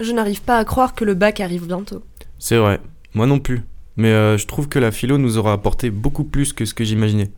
[0.00, 2.02] Je n'arrive pas à croire que le bac arrive bientôt.
[2.38, 2.80] C'est vrai,
[3.14, 3.62] moi non plus.
[3.96, 6.84] Mais euh, je trouve que la philo nous aura apporté beaucoup plus que ce que
[6.84, 7.30] j'imaginais.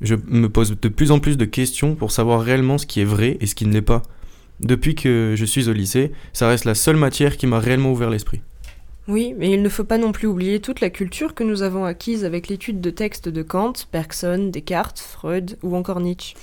[0.00, 3.06] Je me pose de plus en plus de questions pour savoir réellement ce qui est
[3.06, 4.02] vrai et ce qui ne l'est pas.
[4.60, 8.10] Depuis que je suis au lycée, ça reste la seule matière qui m'a réellement ouvert
[8.10, 8.40] l'esprit.
[9.06, 11.84] Oui, mais il ne faut pas non plus oublier toute la culture que nous avons
[11.84, 16.34] acquise avec l'étude de textes de Kant, Bergson, Descartes, Freud ou encore Nietzsche.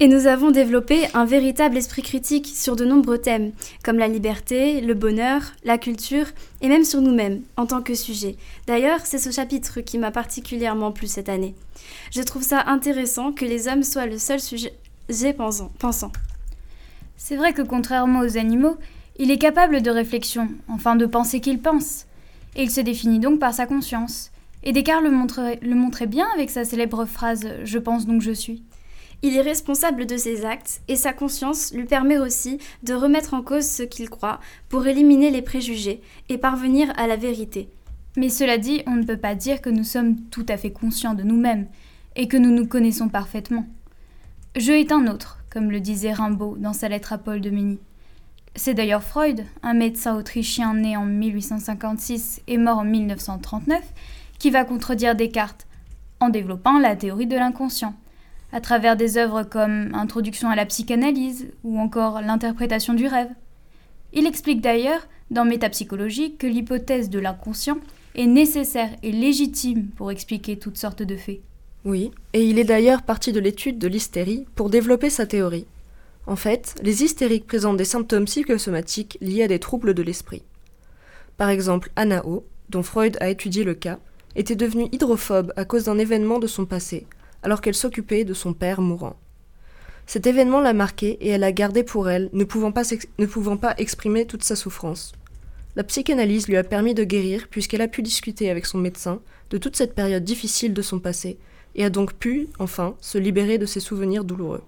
[0.00, 3.50] Et nous avons développé un véritable esprit critique sur de nombreux thèmes,
[3.82, 6.26] comme la liberté, le bonheur, la culture,
[6.60, 8.36] et même sur nous-mêmes, en tant que sujet.
[8.68, 11.56] D'ailleurs, c'est ce chapitre qui m'a particulièrement plu cette année.
[12.12, 14.72] Je trouve ça intéressant que les hommes soient le seul sujet
[15.36, 16.12] pensant.
[17.16, 18.76] C'est vrai que contrairement aux animaux,
[19.18, 22.06] il est capable de réflexion, enfin de penser qu'il pense.
[22.54, 24.30] Et il se définit donc par sa conscience.
[24.62, 28.54] Et Descartes le montrait bien avec sa célèbre phrase⁇ Je pense donc je suis⁇
[29.22, 33.42] il est responsable de ses actes et sa conscience lui permet aussi de remettre en
[33.42, 37.68] cause ce qu'il croit pour éliminer les préjugés et parvenir à la vérité.
[38.16, 41.14] Mais cela dit, on ne peut pas dire que nous sommes tout à fait conscients
[41.14, 41.66] de nous-mêmes
[42.14, 43.66] et que nous nous connaissons parfaitement.
[44.56, 47.78] Je est un autre, comme le disait Rimbaud dans sa lettre à Paul de Mény.
[48.54, 53.82] C'est d'ailleurs Freud, un médecin autrichien né en 1856 et mort en 1939,
[54.38, 55.66] qui va contredire Descartes
[56.20, 57.94] en développant la théorie de l'inconscient
[58.52, 63.30] à travers des œuvres comme Introduction à la psychanalyse ou encore L'interprétation du rêve.
[64.12, 67.78] Il explique d'ailleurs, dans Métapsychologie, que l'hypothèse de l'inconscient
[68.14, 71.40] est nécessaire et légitime pour expliquer toutes sortes de faits.
[71.84, 75.66] Oui, et il est d'ailleurs parti de l'étude de l'hystérie pour développer sa théorie.
[76.26, 80.42] En fait, les hystériques présentent des symptômes psychosomatiques liés à des troubles de l'esprit.
[81.36, 83.98] Par exemple, Anao, dont Freud a étudié le cas,
[84.36, 87.06] était devenue hydrophobe à cause d'un événement de son passé,
[87.42, 89.16] alors qu'elle s'occupait de son père mourant.
[90.06, 92.82] Cet événement l'a marquée et elle a gardé pour elle, ne pouvant, pas
[93.18, 95.12] ne pouvant pas exprimer toute sa souffrance.
[95.76, 99.58] La psychanalyse lui a permis de guérir puisqu'elle a pu discuter avec son médecin de
[99.58, 101.38] toute cette période difficile de son passé
[101.74, 104.62] et a donc pu, enfin, se libérer de ses souvenirs douloureux.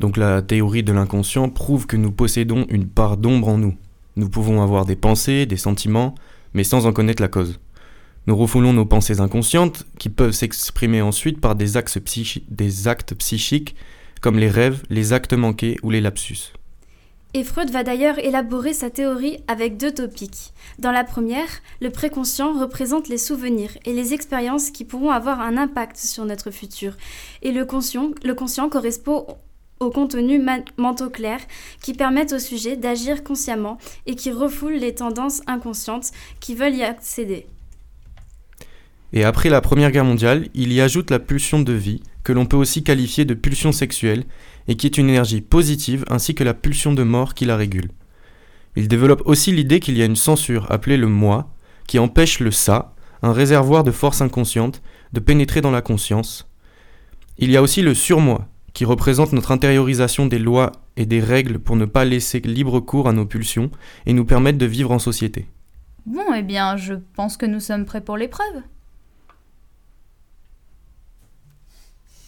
[0.00, 3.76] Donc la théorie de l'inconscient prouve que nous possédons une part d'ombre en nous.
[4.16, 6.14] Nous pouvons avoir des pensées, des sentiments,
[6.54, 7.58] mais sans en connaître la cause.
[8.28, 13.74] Nous refoulons nos pensées inconscientes qui peuvent s'exprimer ensuite par des actes, psychiques
[14.20, 16.52] comme les rêves, les actes manqués ou les lapsus.
[17.32, 20.52] Et Freud va d'ailleurs élaborer sa théorie avec deux topics.
[20.78, 21.48] Dans la première,
[21.80, 26.50] le préconscient représente les souvenirs et les expériences qui pourront avoir un impact sur notre
[26.50, 26.98] futur.
[27.40, 29.26] Et le conscient, le conscient correspond
[29.80, 30.38] au contenu
[30.76, 31.46] mentaux clairs
[31.80, 36.82] qui permettent au sujet d'agir consciemment et qui refoulent les tendances inconscientes qui veulent y
[36.82, 37.46] accéder.
[39.12, 42.46] Et après la Première Guerre mondiale, il y ajoute la pulsion de vie, que l'on
[42.46, 44.24] peut aussi qualifier de pulsion sexuelle,
[44.68, 47.90] et qui est une énergie positive, ainsi que la pulsion de mort qui la régule.
[48.76, 51.50] Il développe aussi l'idée qu'il y a une censure, appelée le moi,
[51.86, 54.82] qui empêche le ça, un réservoir de force inconsciente,
[55.12, 56.50] de pénétrer dans la conscience.
[57.38, 61.58] Il y a aussi le surmoi, qui représente notre intériorisation des lois et des règles
[61.58, 63.70] pour ne pas laisser libre cours à nos pulsions
[64.06, 65.46] et nous permettre de vivre en société.
[66.06, 68.62] Bon, eh bien, je pense que nous sommes prêts pour l'épreuve.